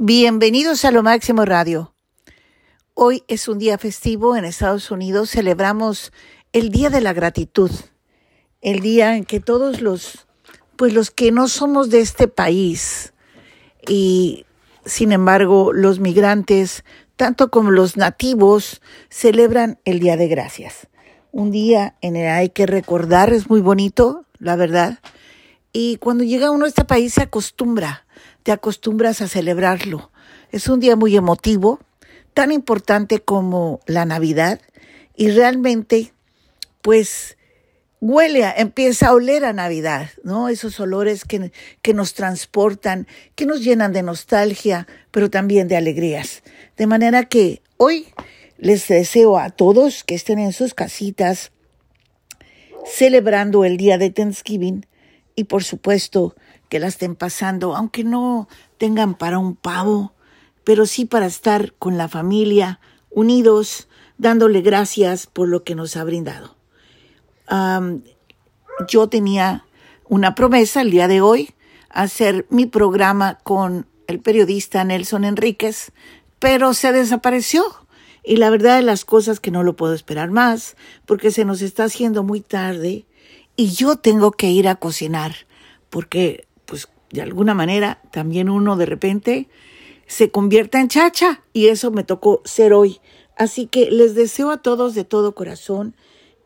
Bienvenidos 0.00 0.84
a 0.84 0.92
Lo 0.92 1.02
Máximo 1.02 1.44
Radio. 1.44 1.92
Hoy 2.94 3.24
es 3.26 3.48
un 3.48 3.58
día 3.58 3.78
festivo 3.78 4.36
en 4.36 4.44
Estados 4.44 4.92
Unidos. 4.92 5.28
Celebramos 5.30 6.12
el 6.52 6.70
Día 6.70 6.88
de 6.88 7.00
la 7.00 7.12
Gratitud. 7.12 7.72
El 8.60 8.78
día 8.78 9.16
en 9.16 9.24
que 9.24 9.40
todos 9.40 9.80
los, 9.80 10.28
pues 10.76 10.94
los 10.94 11.10
que 11.10 11.32
no 11.32 11.48
somos 11.48 11.90
de 11.90 11.98
este 11.98 12.28
país 12.28 13.12
y 13.88 14.46
sin 14.84 15.10
embargo 15.10 15.72
los 15.72 15.98
migrantes, 15.98 16.84
tanto 17.16 17.50
como 17.50 17.72
los 17.72 17.96
nativos, 17.96 18.80
celebran 19.10 19.80
el 19.84 19.98
Día 19.98 20.16
de 20.16 20.28
Gracias. 20.28 20.86
Un 21.32 21.50
día 21.50 21.96
en 22.02 22.14
el 22.14 22.22
que 22.22 22.28
hay 22.28 22.48
que 22.50 22.66
recordar, 22.66 23.32
es 23.32 23.50
muy 23.50 23.62
bonito, 23.62 24.26
la 24.38 24.54
verdad. 24.54 25.00
Y 25.72 25.96
cuando 25.96 26.24
llega 26.24 26.50
uno 26.50 26.64
a 26.64 26.68
este 26.68 26.84
país 26.84 27.14
se 27.14 27.22
acostumbra 27.22 28.04
te 28.48 28.52
acostumbras 28.52 29.20
a 29.20 29.28
celebrarlo. 29.28 30.10
Es 30.52 30.68
un 30.68 30.80
día 30.80 30.96
muy 30.96 31.14
emotivo, 31.14 31.80
tan 32.32 32.50
importante 32.50 33.20
como 33.20 33.80
la 33.84 34.06
Navidad 34.06 34.60
y 35.16 35.30
realmente 35.30 36.14
pues 36.80 37.36
huele, 38.00 38.46
a, 38.46 38.52
empieza 38.52 39.08
a 39.08 39.12
oler 39.12 39.44
a 39.44 39.52
Navidad, 39.52 40.08
¿no? 40.22 40.48
Esos 40.48 40.80
olores 40.80 41.26
que, 41.26 41.52
que 41.82 41.92
nos 41.92 42.14
transportan, 42.14 43.06
que 43.34 43.44
nos 43.44 43.62
llenan 43.62 43.92
de 43.92 44.02
nostalgia, 44.02 44.86
pero 45.10 45.28
también 45.28 45.68
de 45.68 45.76
alegrías. 45.76 46.42
De 46.78 46.86
manera 46.86 47.24
que 47.24 47.60
hoy 47.76 48.06
les 48.56 48.88
deseo 48.88 49.36
a 49.36 49.50
todos 49.50 50.04
que 50.04 50.14
estén 50.14 50.38
en 50.38 50.54
sus 50.54 50.72
casitas 50.72 51.52
celebrando 52.86 53.66
el 53.66 53.76
día 53.76 53.98
de 53.98 54.08
Thanksgiving 54.08 54.86
y 55.38 55.44
por 55.44 55.62
supuesto 55.62 56.34
que 56.68 56.80
la 56.80 56.88
estén 56.88 57.14
pasando, 57.14 57.76
aunque 57.76 58.02
no 58.02 58.48
tengan 58.76 59.14
para 59.14 59.38
un 59.38 59.54
pavo, 59.54 60.12
pero 60.64 60.84
sí 60.84 61.04
para 61.04 61.26
estar 61.26 61.74
con 61.74 61.96
la 61.96 62.08
familia, 62.08 62.80
unidos, 63.08 63.86
dándole 64.16 64.62
gracias 64.62 65.28
por 65.28 65.46
lo 65.46 65.62
que 65.62 65.76
nos 65.76 65.96
ha 65.96 66.02
brindado. 66.02 66.56
yo 68.88 69.08
tenía 69.08 69.64
una 70.08 70.34
promesa 70.34 70.80
el 70.80 70.90
día 70.90 71.06
de 71.06 71.20
hoy, 71.20 71.54
hacer 71.88 72.44
mi 72.50 72.66
programa 72.66 73.38
con 73.44 73.86
el 74.08 74.18
periodista 74.18 74.82
Nelson 74.82 75.24
Enríquez, 75.24 75.92
pero 76.40 76.74
se 76.74 76.90
desapareció. 76.90 77.62
Y 78.24 78.38
la 78.38 78.50
verdad 78.50 78.74
de 78.74 78.82
las 78.82 79.04
cosas 79.04 79.38
que 79.38 79.52
no 79.52 79.62
lo 79.62 79.76
puedo 79.76 79.94
esperar 79.94 80.32
más, 80.32 80.76
porque 81.06 81.30
se 81.30 81.44
nos 81.44 81.62
está 81.62 81.84
haciendo 81.84 82.24
muy 82.24 82.40
tarde 82.40 83.06
y 83.58 83.70
yo 83.70 83.96
tengo 83.96 84.30
que 84.30 84.52
ir 84.52 84.68
a 84.68 84.76
cocinar, 84.76 85.34
porque 85.90 86.46
pues 86.64 86.88
de 87.10 87.22
alguna 87.22 87.54
manera 87.54 88.00
también 88.12 88.48
uno 88.48 88.76
de 88.76 88.86
repente 88.86 89.48
se 90.06 90.30
convierta 90.30 90.78
en 90.80 90.86
chacha 90.86 91.42
y 91.52 91.66
eso 91.66 91.90
me 91.90 92.04
tocó 92.04 92.40
ser 92.44 92.72
hoy. 92.72 93.00
Así 93.36 93.66
que 93.66 93.90
les 93.90 94.14
deseo 94.14 94.52
a 94.52 94.62
todos 94.62 94.94
de 94.94 95.02
todo 95.02 95.34
corazón 95.34 95.96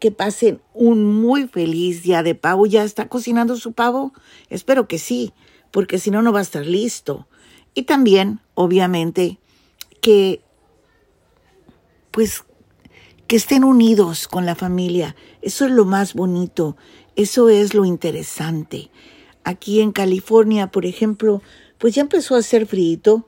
que 0.00 0.10
pasen 0.10 0.62
un 0.72 1.04
muy 1.04 1.46
feliz 1.48 2.02
día 2.02 2.22
de 2.22 2.34
pavo. 2.34 2.64
¿Ya 2.64 2.82
está 2.82 3.10
cocinando 3.10 3.56
su 3.56 3.74
pavo? 3.74 4.14
Espero 4.48 4.88
que 4.88 4.98
sí, 4.98 5.34
porque 5.70 5.98
si 5.98 6.10
no, 6.10 6.22
no 6.22 6.32
va 6.32 6.38
a 6.38 6.42
estar 6.42 6.64
listo. 6.64 7.28
Y 7.74 7.82
también, 7.82 8.40
obviamente, 8.54 9.38
que 10.00 10.40
pues 12.10 12.42
que 13.32 13.36
estén 13.36 13.64
unidos 13.64 14.28
con 14.28 14.44
la 14.44 14.54
familia. 14.54 15.16
Eso 15.40 15.64
es 15.64 15.70
lo 15.70 15.86
más 15.86 16.12
bonito, 16.12 16.76
eso 17.16 17.48
es 17.48 17.74
lo 17.74 17.84
interesante. 17.84 18.90
Aquí 19.44 19.80
en 19.80 19.92
California, 19.92 20.68
por 20.68 20.86
ejemplo, 20.86 21.42
pues 21.78 21.94
ya 21.94 22.02
empezó 22.02 22.36
a 22.36 22.38
hacer 22.38 22.66
frío 22.66 23.26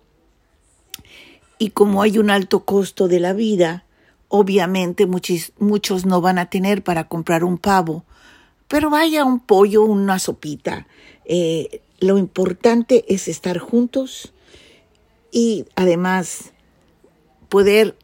y 1.58 1.70
como 1.70 2.02
hay 2.02 2.18
un 2.18 2.30
alto 2.30 2.64
costo 2.64 3.08
de 3.08 3.20
la 3.20 3.32
vida, 3.32 3.84
obviamente 4.28 5.06
muchos, 5.06 5.52
muchos 5.58 6.06
no 6.06 6.20
van 6.20 6.38
a 6.38 6.50
tener 6.50 6.82
para 6.82 7.08
comprar 7.08 7.44
un 7.44 7.58
pavo, 7.58 8.04
pero 8.68 8.90
vaya 8.90 9.24
un 9.24 9.40
pollo, 9.40 9.84
una 9.84 10.18
sopita. 10.18 10.86
Eh, 11.24 11.80
lo 12.00 12.18
importante 12.18 13.04
es 13.08 13.28
estar 13.28 13.58
juntos 13.58 14.32
y 15.30 15.64
además 15.74 16.52
poder 17.48 17.96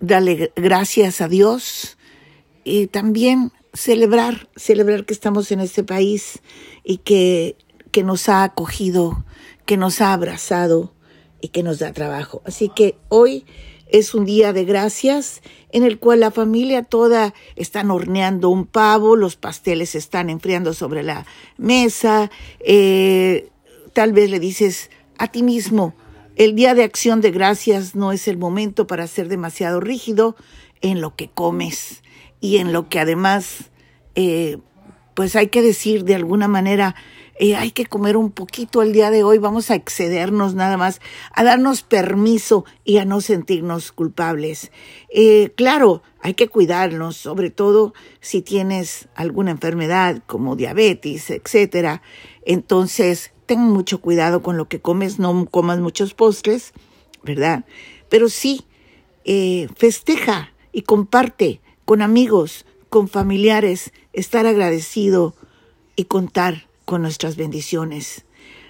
darle 0.00 0.52
gracias 0.56 1.20
a 1.20 1.28
Dios 1.28 1.96
y 2.64 2.86
también 2.88 3.52
celebrar, 3.74 4.48
celebrar 4.56 5.04
que 5.04 5.12
estamos 5.12 5.52
en 5.52 5.60
este 5.60 5.82
país 5.84 6.40
y 6.84 6.98
que, 6.98 7.56
que 7.90 8.02
nos 8.02 8.28
ha 8.28 8.44
acogido, 8.44 9.24
que 9.66 9.76
nos 9.76 10.00
ha 10.00 10.12
abrazado 10.12 10.94
y 11.40 11.48
que 11.48 11.62
nos 11.62 11.80
da 11.80 11.92
trabajo. 11.92 12.40
Así 12.46 12.70
que 12.74 12.96
hoy 13.08 13.44
es 13.88 14.14
un 14.14 14.24
día 14.24 14.52
de 14.52 14.64
gracias 14.64 15.42
en 15.70 15.82
el 15.82 15.98
cual 15.98 16.20
la 16.20 16.30
familia 16.30 16.84
toda 16.84 17.34
están 17.56 17.90
horneando 17.90 18.48
un 18.48 18.64
pavo, 18.64 19.16
los 19.16 19.36
pasteles 19.36 19.94
están 19.94 20.30
enfriando 20.30 20.72
sobre 20.72 21.02
la 21.02 21.26
mesa, 21.58 22.30
eh, 22.60 23.50
tal 23.92 24.12
vez 24.12 24.30
le 24.30 24.40
dices 24.40 24.90
a 25.18 25.28
ti 25.28 25.42
mismo, 25.42 25.94
el 26.36 26.54
día 26.54 26.74
de 26.74 26.82
acción 26.82 27.20
de 27.20 27.30
gracias 27.30 27.94
no 27.94 28.10
es 28.10 28.26
el 28.26 28.38
momento 28.38 28.86
para 28.86 29.06
ser 29.06 29.28
demasiado 29.28 29.80
rígido 29.80 30.36
en 30.80 31.00
lo 31.00 31.14
que 31.14 31.28
comes 31.28 32.02
y 32.44 32.58
en 32.58 32.74
lo 32.74 32.90
que 32.90 33.00
además, 33.00 33.70
eh, 34.16 34.58
pues 35.14 35.34
hay 35.34 35.46
que 35.46 35.62
decir 35.62 36.04
de 36.04 36.14
alguna 36.14 36.46
manera, 36.46 36.94
eh, 37.38 37.56
hay 37.56 37.70
que 37.70 37.86
comer 37.86 38.18
un 38.18 38.32
poquito 38.32 38.82
el 38.82 38.92
día 38.92 39.10
de 39.10 39.24
hoy, 39.24 39.38
vamos 39.38 39.70
a 39.70 39.76
excedernos 39.76 40.54
nada 40.54 40.76
más, 40.76 41.00
a 41.32 41.42
darnos 41.42 41.82
permiso 41.82 42.66
y 42.84 42.98
a 42.98 43.06
no 43.06 43.22
sentirnos 43.22 43.92
culpables. 43.92 44.72
Eh, 45.08 45.54
claro, 45.56 46.02
hay 46.20 46.34
que 46.34 46.48
cuidarnos, 46.48 47.16
sobre 47.16 47.48
todo 47.48 47.94
si 48.20 48.42
tienes 48.42 49.08
alguna 49.14 49.52
enfermedad 49.52 50.22
como 50.26 50.54
diabetes, 50.54 51.30
etcétera. 51.30 52.02
Entonces, 52.44 53.32
ten 53.46 53.60
mucho 53.60 54.02
cuidado 54.02 54.42
con 54.42 54.58
lo 54.58 54.68
que 54.68 54.82
comes, 54.82 55.18
no 55.18 55.46
comas 55.46 55.80
muchos 55.80 56.12
postres, 56.12 56.74
¿verdad? 57.22 57.64
Pero 58.10 58.28
sí, 58.28 58.66
festeja 59.76 60.52
y 60.72 60.82
comparte 60.82 61.62
con 61.84 62.02
amigos, 62.02 62.64
con 62.88 63.08
familiares, 63.08 63.92
estar 64.12 64.46
agradecido 64.46 65.34
y 65.96 66.04
contar 66.04 66.66
con 66.84 67.02
nuestras 67.02 67.36
bendiciones. 67.36 68.24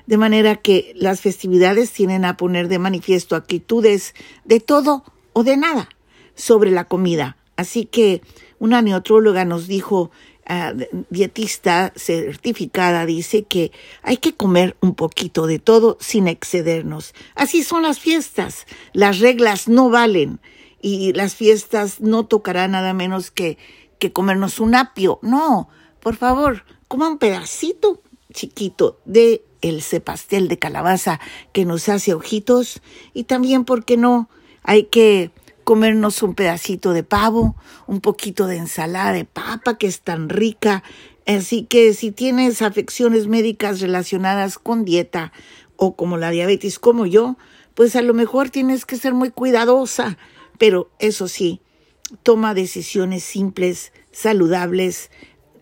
De 0.06 0.16
manera 0.16 0.56
que 0.56 0.92
las 0.96 1.20
festividades 1.20 1.90
tienen 1.90 2.24
a 2.24 2.36
poner 2.36 2.68
de 2.68 2.78
manifiesto 2.78 3.36
actitudes 3.36 4.14
de 4.44 4.60
todo 4.60 5.04
o 5.32 5.44
de 5.44 5.56
nada 5.56 5.88
sobre 6.34 6.70
la 6.70 6.84
comida. 6.84 7.36
Así 7.56 7.86
que 7.86 8.20
una 8.58 8.82
neotróloga 8.82 9.44
nos 9.44 9.66
dijo, 9.66 10.10
uh, 10.48 11.02
dietista 11.10 11.92
certificada, 11.96 13.06
dice 13.06 13.44
que 13.44 13.72
hay 14.02 14.18
que 14.18 14.34
comer 14.34 14.76
un 14.80 14.94
poquito 14.94 15.46
de 15.46 15.58
todo 15.58 15.96
sin 16.00 16.28
excedernos. 16.28 17.14
Así 17.34 17.62
son 17.62 17.82
las 17.82 17.98
fiestas. 17.98 18.66
Las 18.92 19.20
reglas 19.20 19.68
no 19.68 19.90
valen 19.90 20.40
y 20.84 21.14
las 21.14 21.34
fiestas 21.34 22.02
no 22.02 22.26
tocará 22.26 22.68
nada 22.68 22.92
menos 22.92 23.30
que, 23.30 23.56
que 23.98 24.12
comernos 24.12 24.60
un 24.60 24.74
apio. 24.74 25.18
No, 25.22 25.70
por 25.98 26.14
favor, 26.14 26.66
coma 26.88 27.08
un 27.08 27.16
pedacito 27.16 28.02
chiquito 28.34 29.00
de 29.06 29.46
el 29.62 29.82
pastel 30.02 30.46
de 30.46 30.58
calabaza 30.58 31.20
que 31.54 31.64
nos 31.64 31.88
hace 31.88 32.12
ojitos 32.12 32.82
y 33.14 33.24
también, 33.24 33.64
¿por 33.64 33.86
qué 33.86 33.96
no? 33.96 34.28
Hay 34.62 34.84
que 34.84 35.30
comernos 35.64 36.22
un 36.22 36.34
pedacito 36.34 36.92
de 36.92 37.02
pavo, 37.02 37.56
un 37.86 38.02
poquito 38.02 38.46
de 38.46 38.58
ensalada 38.58 39.14
de 39.14 39.24
papa 39.24 39.78
que 39.78 39.86
es 39.86 40.02
tan 40.02 40.28
rica. 40.28 40.82
Así 41.26 41.64
que 41.64 41.94
si 41.94 42.10
tienes 42.12 42.60
afecciones 42.60 43.26
médicas 43.26 43.80
relacionadas 43.80 44.58
con 44.58 44.84
dieta 44.84 45.32
o 45.76 45.96
como 45.96 46.18
la 46.18 46.28
diabetes 46.28 46.78
como 46.78 47.06
yo, 47.06 47.38
pues 47.74 47.96
a 47.96 48.02
lo 48.02 48.12
mejor 48.12 48.50
tienes 48.50 48.84
que 48.84 48.98
ser 48.98 49.14
muy 49.14 49.30
cuidadosa 49.30 50.18
pero 50.58 50.90
eso 50.98 51.28
sí, 51.28 51.60
toma 52.22 52.54
decisiones 52.54 53.24
simples, 53.24 53.92
saludables, 54.12 55.10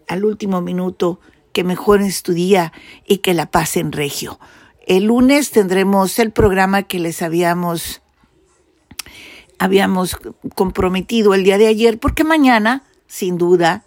al 0.09 0.25
último 0.25 0.61
minuto, 0.61 1.21
que 1.53 1.65
mejoren 1.65 2.11
tu 2.23 2.33
día 2.33 2.73
y 3.07 3.19
que 3.19 3.35
la 3.35 3.51
pasen 3.51 3.93
regio. 3.93 4.39
El 4.87 5.05
lunes 5.05 5.51
tendremos 5.51 6.19
el 6.19 6.33
programa 6.33 6.83
que 6.83 6.99
les 6.99 7.23
habíamos, 7.23 8.03
habíamos 9.59 10.17
comprometido 10.55 11.35
el 11.35 11.45
día 11.45 11.59
de 11.59 11.69
ayer, 11.69 11.99
porque 11.99 12.25
mañana, 12.25 12.83
sin 13.07 13.39
duda, 13.39 13.85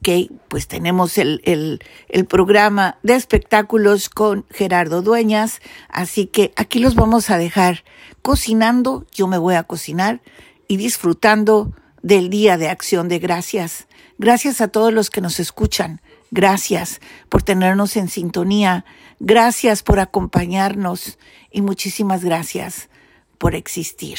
ok, 0.00 0.30
pues 0.48 0.66
tenemos 0.66 1.18
el, 1.18 1.40
el, 1.44 2.24
programa 2.26 2.98
de 3.02 3.14
espectáculos 3.14 4.08
con 4.08 4.46
Gerardo 4.50 5.02
Dueñas, 5.02 5.60
así 5.88 6.26
que 6.26 6.52
aquí 6.56 6.78
los 6.78 6.94
vamos 6.94 7.30
a 7.30 7.38
dejar 7.38 7.84
cocinando, 8.22 9.06
yo 9.12 9.26
me 9.26 9.38
voy 9.38 9.54
a 9.54 9.62
cocinar 9.62 10.20
y 10.68 10.76
disfrutando 10.76 11.72
del 12.02 12.30
Día 12.30 12.56
de 12.56 12.68
Acción 12.68 13.08
de 13.08 13.18
Gracias. 13.18 13.86
Gracias 14.18 14.60
a 14.60 14.68
todos 14.68 14.92
los 14.92 15.10
que 15.10 15.20
nos 15.20 15.40
escuchan 15.40 16.00
Gracias 16.30 17.00
por 17.28 17.42
tenernos 17.42 17.96
en 17.96 18.08
sintonía. 18.08 18.84
Gracias 19.18 19.82
por 19.82 19.98
acompañarnos 19.98 21.18
y 21.50 21.60
muchísimas 21.60 22.24
gracias 22.24 22.88
por 23.38 23.54
existir. 23.56 24.18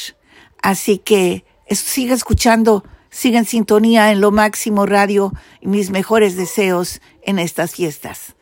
Así 0.62 0.98
que 0.98 1.46
sigue 1.70 2.14
escuchando, 2.14 2.84
sigue 3.12 3.38
en 3.38 3.46
sintonía 3.46 4.12
en 4.12 4.22
lo 4.22 4.32
máximo 4.32 4.88
radio 4.88 5.32
y 5.60 5.68
mis 5.68 5.92
mejores 5.92 6.36
deseos 6.36 7.02
en 7.22 7.38
estas 7.38 7.76
fiestas. 7.76 8.36